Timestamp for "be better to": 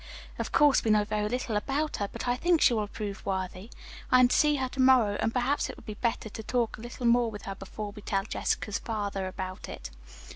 5.85-6.41